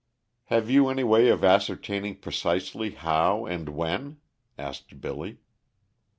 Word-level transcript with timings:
"Have 0.45 0.67
you 0.67 0.89
any 0.89 1.03
way 1.03 1.27
of 1.29 1.43
ascertaining 1.43 2.15
precisely 2.15 2.89
how 2.89 3.45
and 3.45 3.69
when?" 3.69 4.17
asked 4.57 4.99
Billy. 4.99 5.37